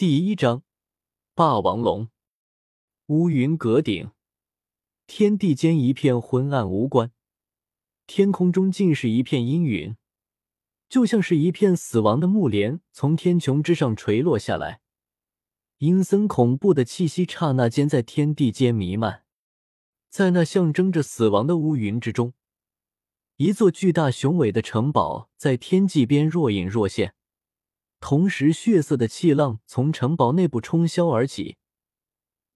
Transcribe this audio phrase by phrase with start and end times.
[0.00, 0.62] 第一章，
[1.34, 2.08] 霸王龙。
[3.08, 4.12] 乌云阁顶，
[5.06, 7.10] 天地间一片昏暗无光，
[8.06, 9.94] 天空中尽是一片阴云，
[10.88, 14.80] 就像是一片死亡的幕帘从天穹之上垂落下来，
[15.76, 19.26] 阴森恐怖的气息刹那间在天地间弥漫。
[20.08, 22.32] 在那象征着死亡的乌云之中，
[23.36, 27.14] 一座巨大雄伟的城堡在天际边若隐若现。
[28.00, 31.58] 同时，血色的气浪从城堡内部冲霄而起，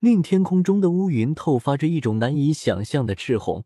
[0.00, 3.64] 令天空中的乌云透发着一种难以想象的赤红。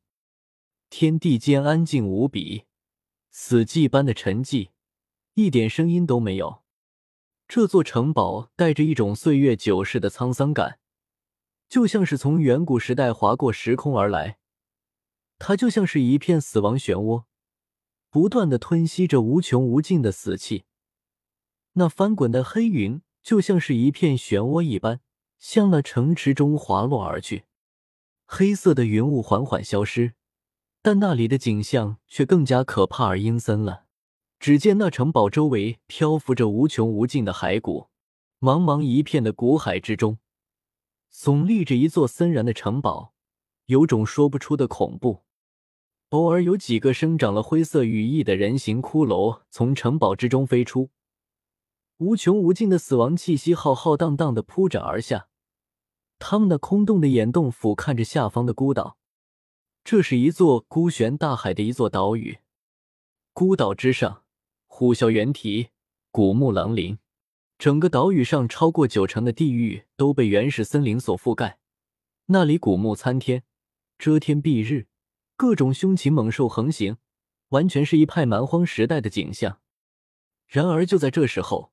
[0.91, 2.65] 天地间安静无比，
[3.31, 4.71] 死寂般的沉寂，
[5.35, 6.63] 一点声音都没有。
[7.47, 10.81] 这座城堡带着一种岁月久逝的沧桑感，
[11.69, 14.39] 就像是从远古时代划过时空而来。
[15.39, 17.25] 它就像是一片死亡漩涡，
[18.11, 20.65] 不断的吞吸着无穷无尽的死气。
[21.75, 25.01] 那翻滚的黑云就像是一片漩涡一般，
[25.39, 27.45] 向那城池中滑落而去。
[28.27, 30.15] 黑色的云雾缓缓消失，
[30.83, 33.85] 但那里的景象却更加可怕而阴森了。
[34.41, 37.89] 只见那城堡周围漂浮着无穷无尽的骸骨，
[38.41, 40.19] 茫茫一片的古海之中，
[41.13, 43.15] 耸立着一座森然的城堡，
[43.67, 45.25] 有种说不出的恐怖。
[46.11, 50.91] 偶尔有几个生长了灰色羽翼的人形骷髅从城堡之中飞出。
[51.99, 55.29] 无穷无尽的死亡气息浩浩荡荡的铺展而下，
[56.21, 58.97] 他们那空洞的眼洞俯瞰着下方的孤岛。
[59.83, 62.39] 这是一座孤悬大海的一座岛屿，
[63.33, 64.23] 孤岛之上，
[64.69, 65.71] 虎啸猿啼，
[66.13, 66.99] 古木狼林。
[67.59, 71.59] 整个岛屿上超过九成的地域都被原始森林所覆盖，
[72.27, 73.43] 那里古木参天，
[73.99, 74.87] 遮天蔽日，
[75.37, 76.99] 各种凶禽猛兽横行，
[77.49, 79.59] 完全是一派蛮荒时代的景象。
[80.47, 81.73] 然而就在这时候。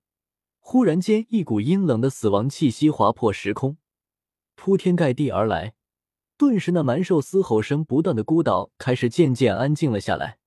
[0.67, 3.77] 忽然间，一股阴冷的死亡气息划破时空，
[4.55, 5.75] 铺天盖地而来。
[6.39, 10.39] 顿时，那蛮兽嘶吼声不断的孤岛开始渐渐安静了下来。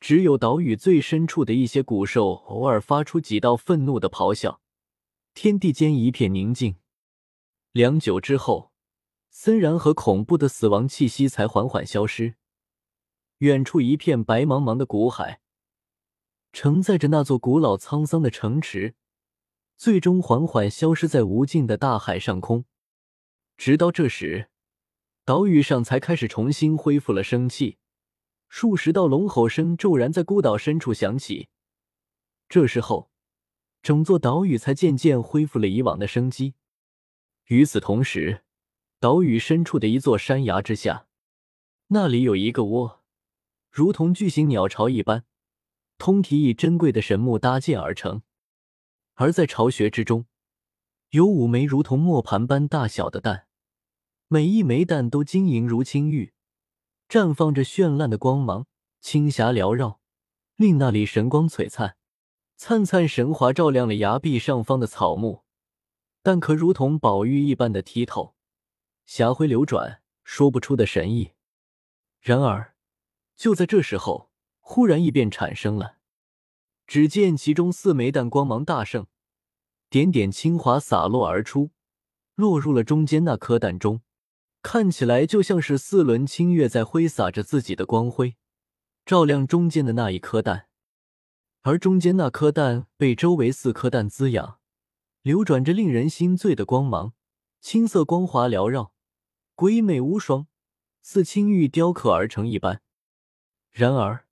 [0.00, 4.62] 只有岛屿最深处的一些古兽偶尔发出几道愤怒的咆哮。
[5.34, 6.76] 天地间一片宁静。
[7.72, 8.72] 良久之后，
[9.28, 12.36] 森然和恐怖的死亡气息才缓缓消失。
[13.38, 15.42] 远处一片白茫茫的古海，
[16.54, 18.94] 承载着那座古老沧桑的城池。
[19.76, 22.64] 最终缓缓消失在无尽的大海上空，
[23.58, 24.48] 直到这时，
[25.24, 27.76] 岛屿上才开始重新恢复了生气，
[28.48, 31.48] 数十道龙吼声骤然在孤岛深处响起。
[32.48, 33.10] 这时候，
[33.82, 36.54] 整座岛屿才渐渐恢复了以往的生机。
[37.48, 38.44] 与此同时，
[38.98, 41.06] 岛屿深处的一座山崖之下，
[41.88, 43.04] 那里有一个窝，
[43.70, 45.26] 如同巨型鸟巢一般，
[45.98, 48.22] 通体以珍贵的神木搭建而成。
[49.16, 50.26] 而在巢穴之中，
[51.10, 53.46] 有五枚如同磨盘般大小的蛋，
[54.28, 56.34] 每一枚蛋都晶莹如青玉，
[57.08, 58.66] 绽放着绚烂的光芒，
[59.00, 60.00] 青霞缭绕，
[60.56, 61.96] 令那里神光璀璨。
[62.58, 65.44] 灿灿神华照亮了崖壁上方的草木，
[66.22, 68.34] 蛋壳如同宝玉一般的剔透，
[69.06, 71.32] 霞辉流转，说不出的神异。
[72.20, 72.74] 然而，
[73.34, 75.96] 就在这时候，忽然异变产生了。
[76.86, 79.06] 只见其中四枚蛋光芒大盛，
[79.90, 81.70] 点点青华洒落而出，
[82.36, 84.02] 落入了中间那颗蛋中，
[84.62, 88.36] 看起来就像是四轮清月在挥洒着自己的光辉，
[89.04, 90.68] 照亮中间的那一颗蛋。
[91.62, 94.60] 而中间那颗蛋被周围四颗蛋滋养，
[95.22, 97.14] 流转着令人心醉的光芒，
[97.60, 98.92] 青色光华缭绕，
[99.56, 100.46] 鬼美无双，
[101.02, 102.80] 似青玉雕刻而成一般。
[103.72, 104.26] 然而，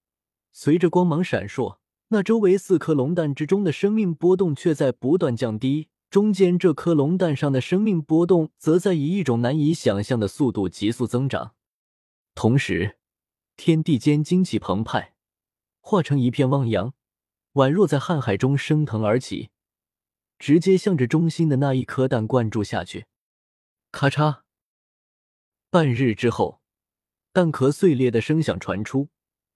[0.52, 1.78] 随着光芒闪烁。
[2.14, 11.56] 那周围四颗龙蛋之中的生命波动却在不断降低，中间这颗龙蛋上的生命波动则在以一种难以想象的速度急速增长。
[12.36, 12.98] 同时，
[13.56, 15.14] 天地间精气澎湃，
[15.80, 16.94] 化成一片汪洋，
[17.54, 19.50] 宛若在瀚海中升腾而起，
[20.38, 23.06] 直接向着中心的那一颗蛋灌注下去。
[23.90, 24.42] 咔嚓！
[25.68, 26.60] 半日之后，
[27.32, 29.08] 蛋壳碎裂的声响传出，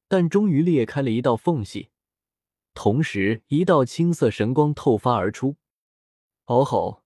[0.09, 1.91] 蛋终于裂开了一道缝隙。
[2.81, 5.57] 同时，一道青色神光透发而出，
[6.45, 7.03] 嗷吼！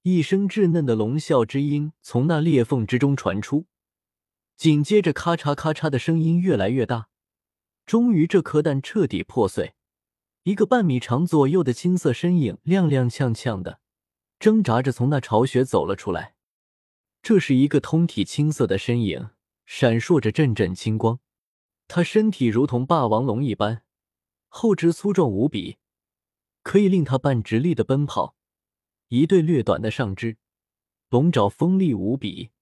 [0.00, 3.66] 一声稚嫩的龙啸之音从那裂缝之中传出，
[4.56, 7.08] 紧接着咔嚓咔嚓的声音越来越大，
[7.84, 9.74] 终于这颗蛋彻底破碎，
[10.44, 13.80] 一个半米长左右的青色身影踉踉跄跄的
[14.38, 16.34] 挣扎着从那巢穴走了出来。
[17.20, 19.28] 这是一个通体青色的身影，
[19.66, 21.20] 闪烁着阵阵青光，
[21.86, 23.82] 他身体如同霸王龙一般。
[24.58, 25.76] 后肢粗壮无比，
[26.62, 28.34] 可以令他半直立的奔跑，
[29.08, 30.38] 一对略短的上肢，
[31.10, 32.52] 龙爪锋利无比，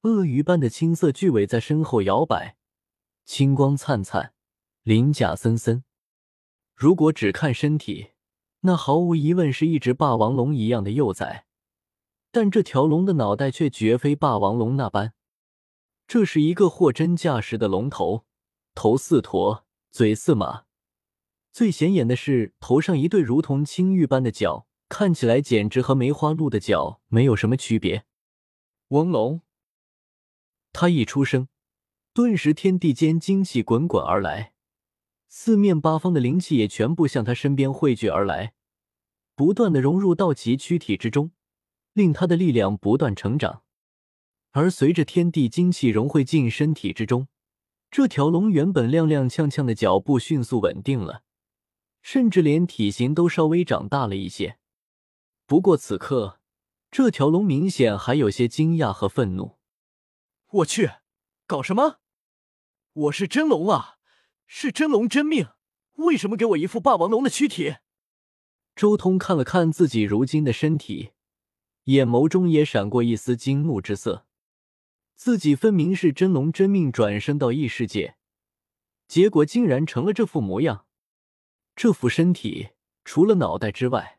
[0.00, 2.56] 鳄鱼般的青色巨尾在身后摇摆，
[3.26, 4.32] 青光灿灿，
[4.82, 5.84] 鳞甲森森。
[6.74, 8.12] 如果只看身体，
[8.60, 11.44] 那毫无疑问是一只霸王龙一样的幼崽。
[12.30, 15.12] 但这条龙的脑袋却绝非霸王龙那般，
[16.08, 18.24] 这是一个货真价实的龙头，
[18.74, 20.64] 头似驼，嘴似马。
[21.56, 28.04] 最显眼的是头上一对如同青玉般的角，看起来简直和梅花鹿的角没有什么区别。
[28.88, 29.40] 翁龙，
[30.74, 31.48] 他一出生，
[32.12, 34.52] 顿时天地间精气滚滚而来，
[35.28, 38.52] 四面八方的灵气也全部向他身边汇聚而来，
[39.34, 41.30] 不断的融入到其躯体之中，
[41.94, 43.62] 令他的力量不断成长。
[44.50, 47.28] 而随着天地精气融汇进身体之中，
[47.90, 51.22] 这条龙原本踉踉跄跄的脚步迅速稳定了。
[52.06, 54.60] 甚至连体型都稍微长大了一些。
[55.44, 56.38] 不过此刻，
[56.88, 59.58] 这条龙明显还有些惊讶和愤怒。
[60.52, 60.88] 我去，
[61.48, 61.98] 搞什么？
[62.92, 63.96] 我是真龙啊，
[64.46, 65.48] 是真龙真命，
[65.94, 67.78] 为什么给我一副霸王龙的躯体？
[68.76, 71.10] 周通看了看自己如今的身体，
[71.86, 74.28] 眼眸中也闪过一丝惊怒之色。
[75.16, 78.14] 自己分明是真龙真命转生到异世界，
[79.08, 80.85] 结果竟然成了这副模样。
[81.76, 82.70] 这副身体
[83.04, 84.18] 除了脑袋之外，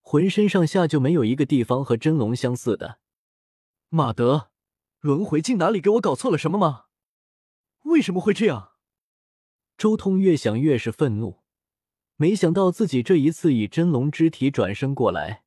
[0.00, 2.98] 浑身上下就没有一个地方和真龙相似的。
[3.88, 4.50] 马德，
[4.98, 6.86] 轮回镜哪里给我搞错了什么吗？
[7.84, 8.72] 为什么会这样？
[9.78, 11.42] 周通越想越是愤怒，
[12.16, 15.44] 没想到自己这一次以真龙之体转生过来，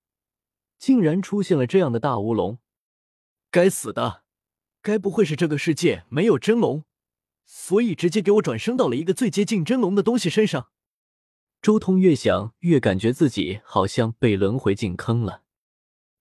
[0.77, 2.59] 竟然出现了这样的大乌龙。
[3.51, 4.23] 该死的，
[4.81, 6.85] 该不会是这个世界没有真龙，
[7.43, 10.69] 所以直接给我转生到了一个最接近真龙的东西身上？
[11.61, 15.43] 周通越想越感觉自己好像被轮回进坑了。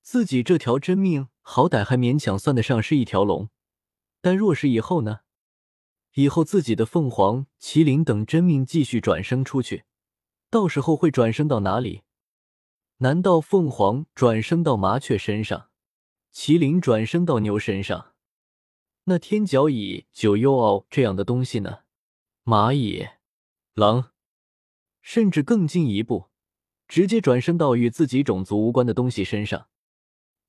[0.02, 3.50] 自己这条真命好歹还勉强算得上是一条龙，
[4.20, 5.20] 但若是以后呢？
[6.14, 9.84] 以后自己的凤凰、麒麟等真命继续转生出去，
[10.50, 12.02] 到时候会转生到哪里？
[12.96, 15.68] 难道凤凰转生到麻雀身上，
[16.34, 18.14] 麒麟转生到牛身上？
[19.04, 21.80] 那天角蚁、九幽鳌这样的东西呢？
[22.44, 23.06] 蚂蚁、
[23.74, 24.10] 狼？
[25.08, 26.26] 甚至更进一步，
[26.86, 29.68] 直接转生到与自己种族无关的东西身上。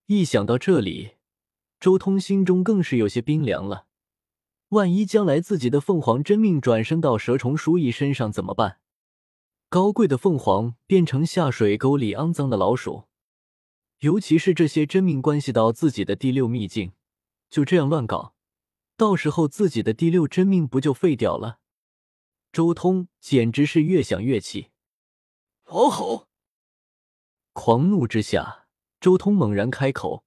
[0.07, 1.11] 一想到这里，
[1.79, 3.85] 周通心中更是有些冰凉了。
[4.71, 8.81] 万一将来自己的凤凰真命转生到蛇虫鼠蚁身上怎么办？
[9.69, 13.05] 高贵的凤凰变成下水沟里肮脏的老鼠，
[13.99, 16.91] 尤其是这些真命关系到自己的第六秘境，
[17.49, 18.33] 就这样乱搞，
[18.97, 21.59] 到时候自己的第六真命不就废掉了？
[22.51, 24.71] 周通简直是越想越气，
[25.65, 26.27] 嗷吼！
[27.53, 28.65] 狂怒之下，
[28.99, 30.23] 周通猛然开口，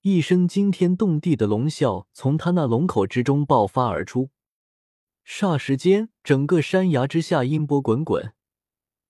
[0.00, 4.30] 一声惊天动地的龙啸从他那龙口之中爆发而出。
[5.26, 8.32] 霎时间，整个山崖之下音波滚滚，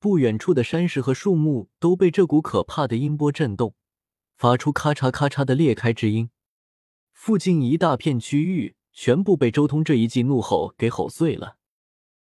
[0.00, 3.74] 不远处的山石和树木都被这股可怕的音波震动，
[4.36, 6.30] 发出咔嚓咔嚓的裂开之音。
[7.12, 11.58] 附近一大片区域全部被周通这一记怒吼给吼碎了。